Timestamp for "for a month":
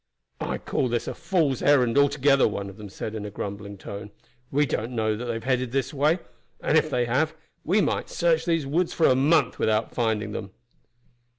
8.95-9.59